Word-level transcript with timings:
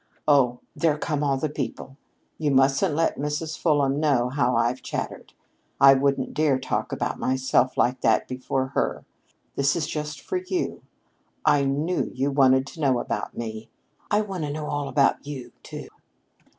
Oh, 0.27 0.61
there 0.75 0.97
come 0.97 1.23
all 1.23 1.37
the 1.37 1.47
people! 1.47 1.95
You 2.39 2.49
mustn't 2.49 2.95
let 2.95 3.19
Mrs. 3.19 3.55
Fulham 3.55 3.99
know 3.99 4.29
how 4.29 4.55
I've 4.55 4.81
chattered. 4.81 5.33
I 5.79 5.93
wouldn't 5.93 6.33
dare 6.33 6.57
talk 6.57 6.91
about 6.91 7.19
myself 7.19 7.77
like 7.77 8.01
that 8.01 8.27
before 8.27 8.69
her. 8.69 9.05
This 9.55 9.75
is 9.75 9.85
just 9.85 10.19
for 10.19 10.37
you 10.37 10.81
I 11.45 11.65
knew 11.65 12.09
you 12.15 12.31
wanted 12.31 12.65
to 12.67 12.81
know 12.81 12.97
about 12.99 13.37
me. 13.37 13.69
I 14.09 14.21
want 14.21 14.43
to 14.43 14.49
know 14.49 14.65
all 14.65 14.89
about 14.89 15.27
you, 15.27 15.51
too." 15.61 15.87